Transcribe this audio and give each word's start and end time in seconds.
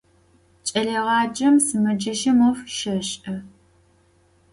Ç'eleêğacem 0.67 1.55
sımeceşım 1.65 2.39
'of 2.47 2.59
şêş'e. 2.75 3.35